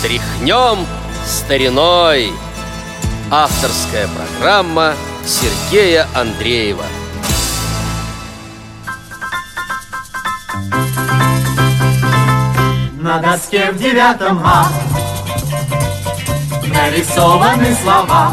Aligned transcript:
Тряхнем 0.00 0.86
стариной. 1.26 2.32
Авторская 3.32 4.08
программа 4.08 4.94
Сергея 5.26 6.06
Андреева. 6.14 6.84
На 13.00 13.18
доске 13.18 13.72
в 13.72 13.78
девятом 13.78 14.40
А 14.44 14.68
Нарисованы 16.64 17.74
слова. 17.82 18.32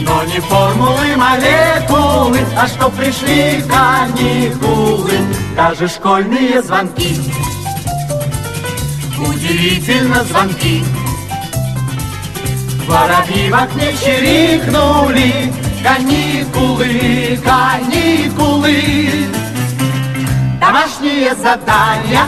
Но 0.00 0.24
не 0.24 0.40
формулы, 0.40 1.16
молекулы, 1.16 2.40
а 2.58 2.66
что 2.66 2.90
пришли 2.90 3.62
каникулы, 3.62 5.12
даже 5.54 5.86
школьные 5.86 6.60
звонки. 6.60 7.16
Удивительно 9.26 10.24
звонки. 10.24 10.82
Воробьи 12.86 13.50
в 13.50 13.54
окне 13.54 13.92
чирикнули, 13.92 15.52
каникулы, 15.82 17.38
каникулы. 17.44 19.26
Домашние 20.60 21.34
задания, 21.34 22.24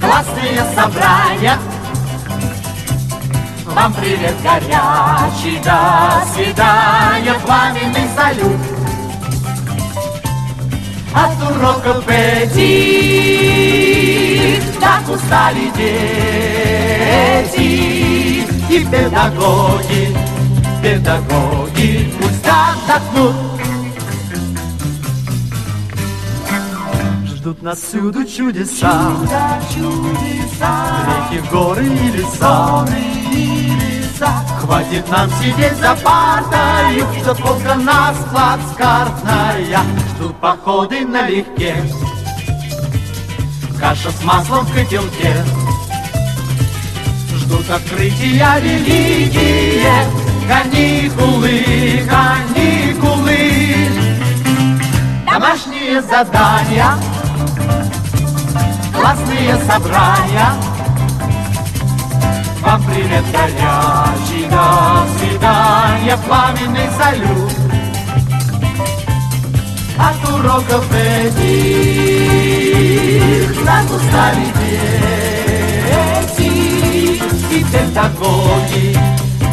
классные 0.00 0.64
собрания— 0.74 1.58
вам 3.74 3.94
привет 3.94 4.34
горячий, 4.42 5.58
до 5.64 6.24
свидания, 6.34 7.34
пламенный 7.44 8.08
салют. 8.16 8.79
От 11.12 11.42
уроков 11.42 12.04
эти 12.08 13.00
так 14.80 15.08
устали 15.08 15.70
дети. 15.76 16.10
И 18.70 18.84
педагоги, 18.84 20.16
педагоги 20.80 22.12
пусть 22.20 22.46
отдохнут. 22.46 23.34
Ждут 27.26 27.62
нас 27.62 27.78
всюду 27.78 28.24
чудеса, 28.24 29.10
чудеса, 29.74 31.30
реки, 31.32 31.42
горы 31.50 31.86
и 31.86 32.10
леса 32.12 32.86
лица. 34.20 34.32
Хватит 34.60 35.08
нам 35.08 35.30
сидеть 35.40 35.76
за 35.76 35.94
партою, 35.96 37.06
Что 37.20 37.34
только 37.34 37.74
нас 37.74 38.16
плацкартная. 38.30 39.80
Ждут 40.14 40.36
походы 40.36 41.06
налегке, 41.06 41.76
Каша 43.78 44.10
с 44.10 44.22
маслом 44.24 44.64
в 44.66 44.74
котелке. 44.74 45.34
Ждут 47.36 47.68
открытия 47.70 48.60
великие, 48.60 50.04
Каникулы, 50.48 51.64
каникулы. 52.08 53.38
Домашние 55.26 56.02
задания, 56.02 56.94
классные 58.92 59.56
собрания— 59.64 60.52
вам 62.62 62.82
привет 62.84 63.24
горячий, 63.32 64.44
до 64.48 65.06
свидания, 65.18 66.16
пламенный 66.26 66.88
салют. 66.98 67.52
От 69.98 70.28
уроков 70.30 70.84
этих 70.94 71.40
нас 73.64 73.84
устали 73.90 74.46
дети. 74.56 75.40
И 77.50 77.64
педагоги, 77.64 78.98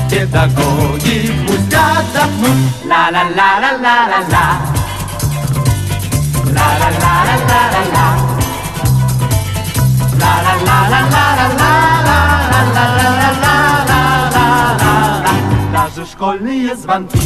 педагоги 0.09 1.17
пусть 1.47 1.73
отдохнут. 1.73 2.57
Ла-ла-ла-ла-ла-ла-ла. 2.85 4.47
Ла-ла-ла-ла-ла-ла-ла. 6.55 8.07
Ла-ла-ла-ла-ла-ла-ла. 10.21 12.06
Даже 15.71 16.05
школьные 16.11 16.75
звонки 16.75 17.19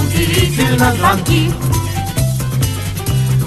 Удивительно 0.00 0.92
звонки 0.92 1.50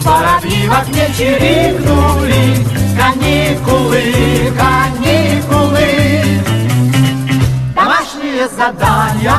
Воробьи 0.03 0.67
в 0.67 0.73
окне 0.73 1.07
чирикнули 1.15 2.65
Каникулы, 2.97 4.51
каникулы 4.57 6.23
Домашние 7.75 8.47
задания 8.49 9.35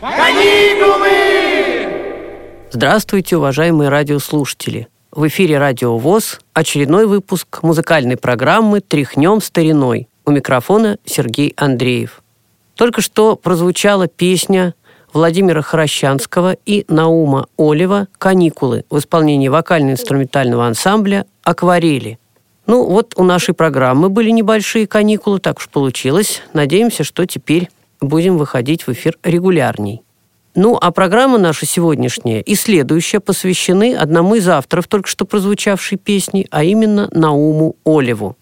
Каникулы! 0.00 1.18
Здравствуйте, 2.70 3.36
уважаемые 3.36 3.90
радиослушатели! 3.90 4.88
В 5.10 5.26
эфире 5.28 5.58
«Радио 5.58 5.98
ВОЗ» 5.98 6.40
очередной 6.54 7.06
выпуск 7.06 7.62
музыкальной 7.62 8.16
программы 8.16 8.80
«Тряхнем 8.80 9.40
стариной». 9.40 10.08
У 10.24 10.30
микрофона 10.30 10.98
Сергей 11.04 11.52
Андреев. 11.56 12.22
Только 12.74 13.00
что 13.00 13.36
прозвучала 13.36 14.06
песня 14.06 14.74
Владимира 15.12 15.62
Хорощанского 15.62 16.56
и 16.64 16.84
Наума 16.88 17.46
Олева 17.58 18.08
«Каникулы» 18.18 18.84
в 18.88 18.98
исполнении 18.98 19.48
вокально-инструментального 19.48 20.66
ансамбля 20.66 21.26
«Акварели». 21.42 22.18
Ну, 22.66 22.86
вот 22.86 23.14
у 23.16 23.24
нашей 23.24 23.54
программы 23.54 24.08
были 24.08 24.30
небольшие 24.30 24.86
каникулы, 24.86 25.40
так 25.40 25.58
уж 25.58 25.68
получилось. 25.68 26.42
Надеемся, 26.52 27.02
что 27.02 27.26
теперь 27.26 27.68
будем 28.00 28.38
выходить 28.38 28.86
в 28.86 28.92
эфир 28.92 29.18
регулярней. 29.24 30.02
Ну, 30.54 30.76
а 30.78 30.90
программа 30.90 31.38
наша 31.38 31.64
сегодняшняя 31.64 32.42
и 32.42 32.54
следующая 32.54 33.20
посвящены 33.20 33.94
одному 33.94 34.34
из 34.34 34.46
авторов 34.48 34.86
только 34.86 35.08
что 35.08 35.24
прозвучавшей 35.24 35.96
песни, 35.96 36.46
а 36.50 36.62
именно 36.62 37.08
Науму 37.10 37.76
Олеву. 37.86 38.36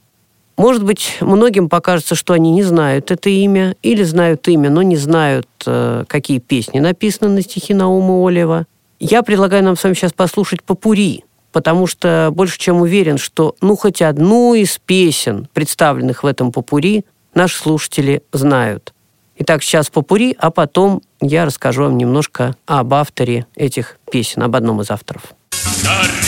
Может 0.57 0.83
быть, 0.83 1.17
многим 1.21 1.69
покажется, 1.69 2.17
что 2.17 2.35
они 2.35 2.51
не 2.51 2.65
знают 2.65 3.13
это 3.13 3.31
имя, 3.31 3.77
или 3.83 4.03
знают 4.03 4.47
имя, 4.49 4.71
но 4.71 4.83
не 4.83 4.97
знают, 4.97 5.47
э, 5.67 6.05
какие 6.09 6.39
песни 6.41 6.81
написаны 6.81 7.31
на 7.31 7.43
стихи 7.43 7.75
Науму 7.75 8.27
Олева. 8.27 8.67
Я 8.99 9.23
предлагаю 9.23 9.63
нам 9.63 9.77
с 9.77 9.85
вами 9.85 9.95
сейчас 9.95 10.13
послушать 10.13 10.65
«Попури», 10.65 11.25
потому 11.53 11.87
что 11.87 12.31
больше 12.33 12.59
чем 12.59 12.83
уверен, 12.83 13.19
что 13.19 13.55
ну 13.61 13.77
хоть 13.77 14.03
одну 14.03 14.55
из 14.55 14.79
песен, 14.79 15.49
представленных 15.55 16.25
в 16.25 16.27
этом 16.27 16.51
«Попури», 16.51 17.05
наши 17.35 17.57
слушатели 17.57 18.23
знают– 18.33 18.93
Итак, 19.43 19.63
сейчас 19.63 19.89
попури, 19.89 20.37
а 20.39 20.51
потом 20.51 21.01
я 21.23 21.47
расскажу 21.47 21.85
вам 21.85 21.97
немножко 21.97 22.57
об 22.67 22.93
авторе 22.93 23.47
этих 23.57 23.97
песен, 24.13 24.43
об 24.43 24.55
одном 24.55 24.83
из 24.83 24.91
авторов. 24.91 25.33
Расскажи 25.51 26.20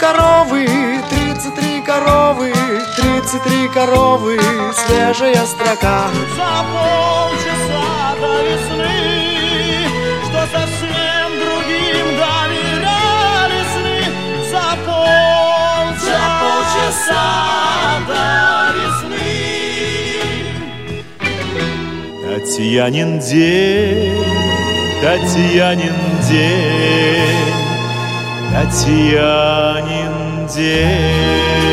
коровы, 0.00 0.66
тридцать 1.10 1.54
три 1.54 1.82
коровы, 1.82 2.52
тридцать 2.96 3.42
три 3.42 3.68
коровы, 3.68 4.40
свежая 4.72 5.44
строка. 5.44 6.08
За 6.36 6.64
полчаса 6.72 8.16
до 8.18 8.32
весны, 8.42 8.98
что 10.24 10.40
совсем 10.56 11.28
другим 11.38 12.06
доверяли 12.16 13.60
сны. 13.74 13.98
За 14.50 14.68
полчаса, 14.86 16.00
за 16.06 16.20
полчаса 16.40 17.28
до 18.08 18.24
весны. 18.78 19.34
Татьянин 22.24 23.10
день, 23.18 24.24
Татьянин 25.02 25.98
день, 26.28 27.39
Татьянин 28.52 30.46
день. 30.48 31.70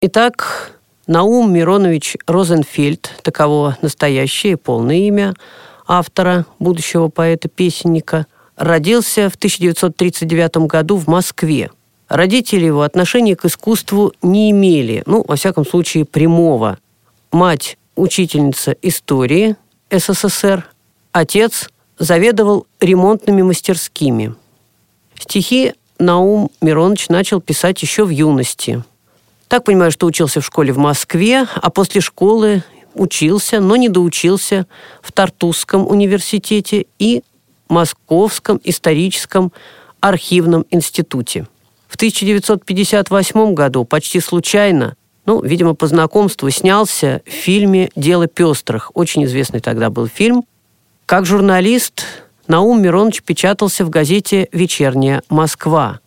Итак, 0.00 0.72
Наум 1.08 1.52
Миронович 1.52 2.16
Розенфельд, 2.28 3.10
таково 3.22 3.76
настоящее 3.82 4.56
полное 4.56 4.94
имя 4.96 5.34
автора, 5.88 6.46
будущего 6.60 7.08
поэта-песенника, 7.08 8.26
родился 8.56 9.28
в 9.28 9.34
1939 9.34 10.68
году 10.68 10.96
в 10.96 11.08
Москве. 11.08 11.70
Родители 12.08 12.64
его 12.64 12.82
отношения 12.82 13.36
к 13.36 13.44
искусству 13.44 14.12
не 14.22 14.50
имели, 14.50 15.02
ну, 15.06 15.24
во 15.26 15.36
всяком 15.36 15.66
случае, 15.66 16.04
прямого. 16.04 16.78
Мать– 17.32 17.78
учительница 17.96 18.76
истории 18.82 19.56
СССР, 19.90 20.68
отец 21.12 21.70
заведовал 21.98 22.66
ремонтными 22.80 23.42
мастерскими. 23.42 24.34
Стихи 25.18 25.74
Наум 25.98 26.50
Миронович 26.60 27.08
начал 27.08 27.40
писать 27.40 27.82
еще 27.82 28.04
в 28.04 28.10
юности– 28.10 28.84
так 29.48 29.64
понимаю, 29.64 29.92
что 29.92 30.06
учился 30.06 30.40
в 30.40 30.46
школе 30.46 30.72
в 30.72 30.78
Москве, 30.78 31.46
а 31.54 31.70
после 31.70 32.00
школы 32.00 32.64
учился, 32.94 33.60
но 33.60 33.76
не 33.76 33.88
доучился 33.88 34.66
в 35.02 35.12
Тартусском 35.12 35.86
университете 35.86 36.86
и 36.98 37.22
Московском 37.68 38.60
историческом 38.64 39.52
архивном 40.00 40.66
институте. 40.70 41.46
В 41.88 41.94
1958 41.94 43.54
году 43.54 43.84
почти 43.84 44.20
случайно, 44.20 44.96
ну, 45.24 45.42
видимо, 45.42 45.74
по 45.74 45.86
знакомству, 45.86 46.50
снялся 46.50 47.22
в 47.24 47.30
фильме 47.30 47.90
«Дело 47.96 48.26
пестрых». 48.26 48.90
Очень 48.94 49.24
известный 49.24 49.60
тогда 49.60 49.90
был 49.90 50.06
фильм. 50.06 50.44
Как 51.06 51.26
журналист 51.26 52.04
Наум 52.48 52.82
Миронович 52.82 53.22
печатался 53.22 53.84
в 53.84 53.90
газете 53.90 54.48
«Вечерняя 54.52 55.22
Москва». 55.28 56.00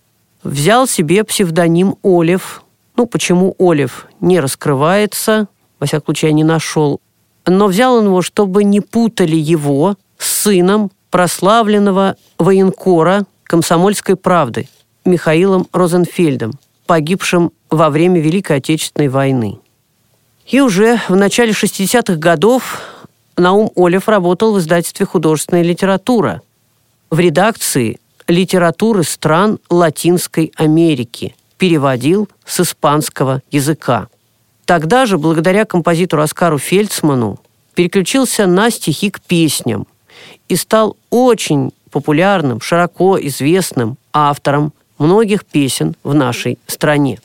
Взял 0.44 0.88
себе 0.88 1.24
псевдоним 1.24 1.96
Олев, 2.04 2.64
ну, 2.96 3.06
почему 3.06 3.56
Олив 3.60 4.08
не 4.22 4.40
раскрывается, 4.40 5.48
во 5.80 5.88
всяком 5.88 6.08
случае, 6.08 6.30
я 6.30 6.36
не 6.36 6.44
нашел. 6.44 7.02
Но 7.46 7.68
взял 7.68 7.96
он 7.96 8.06
его, 8.06 8.22
чтобы 8.22 8.64
не 8.64 8.82
путали 8.82 9.36
его 9.36 9.96
с 10.18 10.44
сыном 10.44 10.92
прославленного 11.10 12.16
военкора 12.38 13.26
комсомольской 13.44 14.16
правды 14.16 14.68
Михаилом 15.06 15.68
Розенфельдом, 15.72 16.54
погибшим 16.86 17.52
во 17.70 17.90
время 17.90 18.20
Великой 18.20 18.58
Отечественной 18.58 19.10
войны. 19.10 19.60
И 20.48 20.62
уже 20.62 21.00
в 21.08 21.16
начале 21.16 21.52
60-х 21.52 22.16
годов 22.16 22.82
Наум 23.38 23.72
Олев 23.76 24.08
работал 24.08 24.54
в 24.54 24.60
издательстве 24.60 25.06
«Художественная 25.06 25.64
литература» 25.64 26.42
в 27.10 27.20
редакции 27.20 28.00
литературы 28.28 29.04
стран 29.04 29.60
Латинской 29.70 30.52
Америки– 30.56 31.36
переводил 31.60 32.30
с 32.46 32.62
испанского 32.62 33.44
языка. 33.52 34.08
Тогда 34.66 35.06
же, 35.06 35.20
благодаря 35.20 35.66
композитору 35.66 36.24
Оскару 36.24 36.58
Фельдсману, 36.58 37.40
переключился 37.76 38.48
на 38.48 38.72
стихи 38.72 39.12
к 39.12 39.22
песням 39.22 39.86
и 40.48 40.56
стал 40.56 40.96
очень 41.12 41.72
популярным, 41.92 42.62
широко 42.62 43.20
известным 43.20 43.98
автором 44.14 44.74
многих 45.00 45.46
песен 45.46 45.96
в 46.04 46.14
нашей 46.14 46.60
стране. 46.68 47.20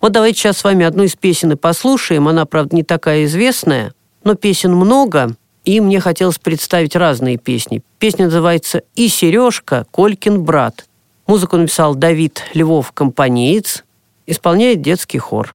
Вот 0.00 0.12
давайте 0.12 0.40
сейчас 0.40 0.58
с 0.58 0.64
вами 0.64 0.84
одну 0.84 1.04
из 1.04 1.14
песен 1.14 1.52
и 1.52 1.56
послушаем. 1.56 2.26
Она, 2.26 2.44
правда, 2.44 2.74
не 2.74 2.82
такая 2.82 3.24
известная, 3.24 3.94
но 4.24 4.34
песен 4.34 4.74
много, 4.74 5.36
и 5.64 5.80
мне 5.80 6.00
хотелось 6.00 6.38
представить 6.38 6.96
разные 6.96 7.36
песни. 7.36 7.82
Песня 8.00 8.24
называется 8.24 8.82
«И 8.96 9.08
Сережка, 9.08 9.86
Колькин 9.92 10.42
брат». 10.42 10.86
Музыку 11.28 11.56
написал 11.56 11.94
Давид 11.94 12.42
Львов, 12.52 12.90
компанеец, 12.90 13.84
исполняет 14.26 14.82
детский 14.82 15.18
хор. 15.18 15.54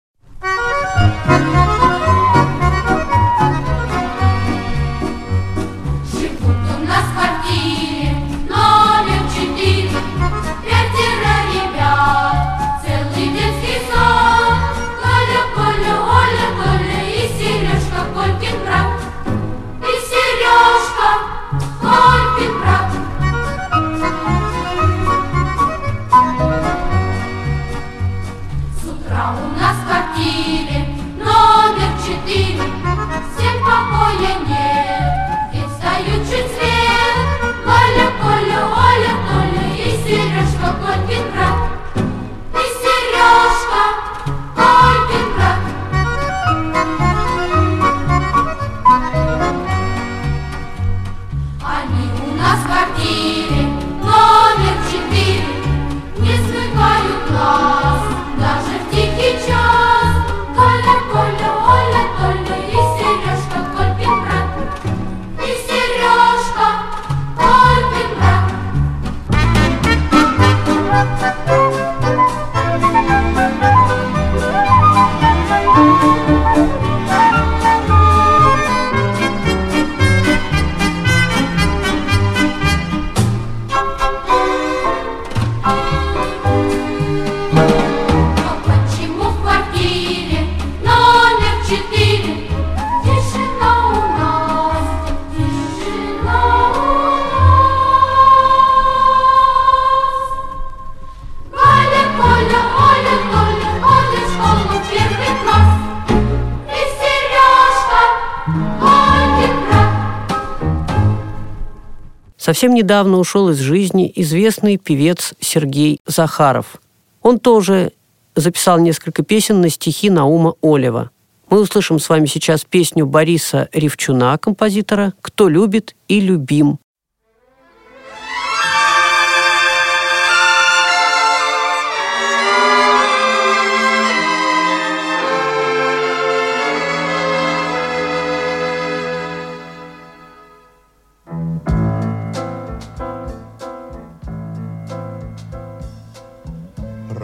Совсем 112.48 112.74
недавно 112.74 113.18
ушел 113.18 113.50
из 113.50 113.58
жизни 113.58 114.10
известный 114.16 114.78
певец 114.78 115.34
Сергей 115.42 116.00
Захаров. 116.06 116.78
Он 117.22 117.40
тоже 117.40 117.92
записал 118.38 118.80
несколько 118.80 119.22
песен 119.22 119.60
на 119.60 119.70
стихи 119.70 120.10
Наума 120.10 120.54
Олева. 120.62 121.12
Мы 121.50 121.60
услышим 121.60 122.00
с 122.00 122.08
вами 122.08 122.26
сейчас 122.26 122.64
песню 122.64 123.06
Бориса 123.06 123.68
Ревчуна, 123.74 124.38
композитора 124.38 125.14
«Кто 125.20 125.50
любит 125.50 125.98
и 126.08 126.22
любим». 126.22 126.80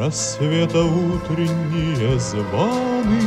Рассвета 0.05 0.83
утренние 0.83 2.19
звоны 2.19 3.21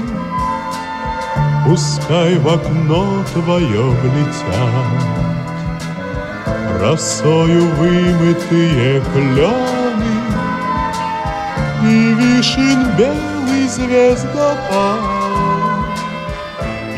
Пускай 1.65 2.37
в 2.39 2.49
окно 2.49 3.25
твое 3.33 3.83
влетят 3.83 5.03
Росою 6.81 7.65
вымытые 7.77 9.01
клены 9.13 10.17
И 11.83 12.15
вишен 12.15 12.97
белый 12.99 13.69
звездопад. 13.69 15.01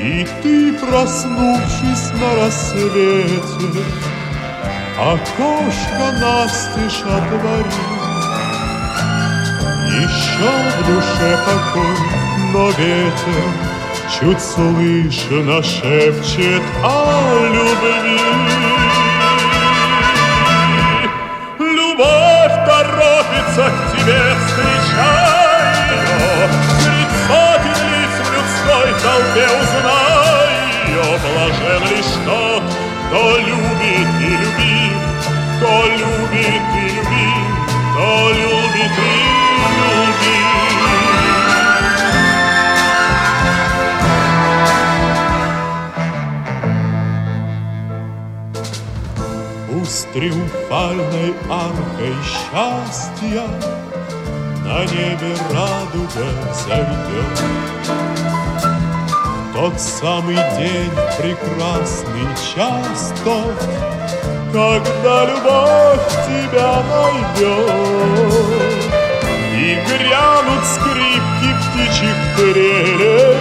И 0.00 0.26
ты, 0.42 0.72
проснувшись 0.72 2.10
на 2.20 2.34
рассвете 2.42 3.84
Окошко 4.98 6.12
настежь 6.20 7.02
отвори 7.02 7.97
Еще 9.98 10.48
в 10.48 10.86
душе 10.86 11.38
покой, 11.44 11.96
но 12.52 12.70
ветер 12.70 13.68
Чуть 14.08 14.40
слышно 14.40 15.60
шепчет 15.62 16.62
о 16.84 17.46
любви. 17.52 18.20
Любовь 21.58 22.56
торопится 22.64 23.70
к 23.70 23.92
тебе, 23.92 24.22
встречай 24.46 25.58
ее 25.90 27.08
сотен 27.26 27.80
лиц 27.90 28.14
в 28.22 28.28
людской 28.32 28.88
толпе 29.02 29.46
узнай 29.60 30.52
ее. 30.86 31.06
Блажен 31.18 31.82
лишь 31.90 32.14
тот, 32.24 32.62
кто 33.08 33.38
любит 33.38 34.10
и 34.20 34.36
любит 34.36 34.98
Кто 35.56 35.86
любит 35.88 36.62
и 36.72 36.88
любит, 36.88 37.48
кто 37.92 38.30
любит 38.30 38.92
и 38.96 39.08
любит 39.08 39.37
Пусть 49.70 50.12
триумфальной 50.12 51.34
аркой 51.48 52.14
счастья 52.22 53.44
На 54.64 54.84
небе 54.84 55.34
радуга 55.50 56.28
зайдет. 56.66 57.38
Тот 59.54 59.80
самый 59.80 60.36
день, 60.36 60.90
прекрасный 61.18 62.28
час 62.36 63.14
тот 63.24 63.58
Когда 64.52 65.24
любовь 65.24 66.06
тебя 66.26 66.82
найдет 66.90 68.87
И 69.58 69.74
грянут 69.74 70.64
скрипки 70.64 71.50
птичьих 71.58 72.16
трелей. 72.36 73.36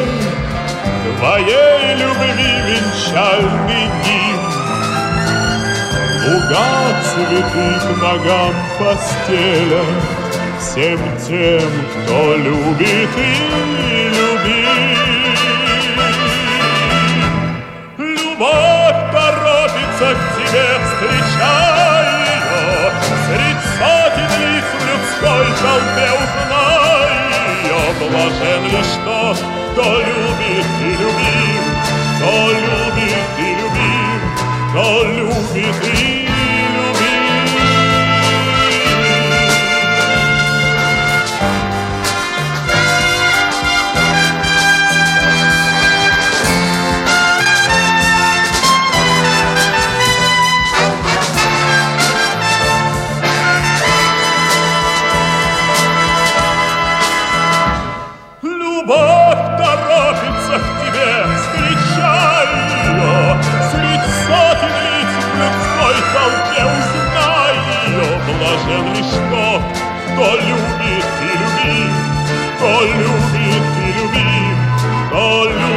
Твоей 1.20 1.96
любви 1.96 2.52
венчальный 2.68 3.86
гимн 4.04 4.58
Луга 6.26 6.70
цветы 7.04 7.70
к 7.82 8.02
ногам 8.02 8.54
постеля 8.80 9.84
Всем 10.60 11.00
тем, 11.28 11.70
кто 12.04 12.36
любит 12.36 13.10
и 13.16 14.10
любит. 14.10 14.98
Любовь 17.98 19.02
торопится 19.12 20.16
к 20.16 20.36
тебе, 20.36 20.68
встречай 20.84 21.76
любит 32.58 33.20
и 33.39 33.56
любим 33.56 34.22
Кто 34.70 35.03
любит 35.03 35.84
и 35.86 36.17
любит 72.94 73.63
и 73.77 73.91
любим, 74.00 74.58
кто 75.10 75.50
любит 75.50 75.76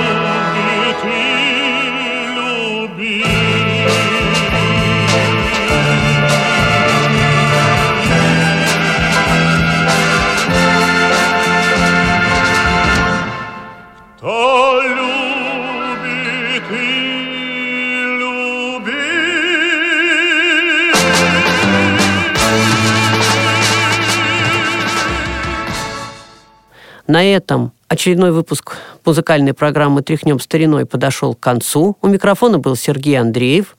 На 27.21 27.25
этом 27.25 27.73
очередной 27.87 28.33
выпуск 28.33 28.79
музыкальной 29.05 29.53
программы 29.53 30.01
«Тряхнем 30.01 30.41
стариной» 30.41 30.87
подошел 30.87 31.35
к 31.35 31.41
концу. 31.41 31.99
У 32.01 32.09
микрофона 32.09 32.59
был 32.59 32.77
Сергей 32.77 33.21
Андреев. 33.21 33.77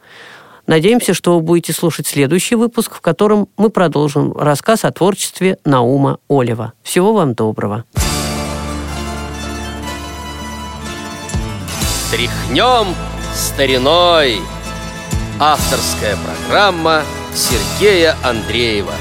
Надеемся, 0.68 1.16
что 1.16 1.34
вы 1.34 1.42
будете 1.42 1.74
слушать 1.74 2.06
следующий 2.06 2.54
выпуск, 2.54 2.94
в 2.94 3.02
котором 3.02 3.48
мы 3.58 3.72
продолжим 3.72 4.32
рассказ 4.38 4.86
о 4.86 4.92
творчестве 4.92 5.58
Наума 5.66 6.20
Олева. 6.30 6.74
Всего 6.84 7.14
вам 7.14 7.34
доброго. 7.34 7.84
Тряхнем 12.12 12.94
стариной. 13.34 14.38
Авторская 15.40 16.16
программа 16.16 17.02
Сергея 17.34 18.16
Андреева. 18.24 18.94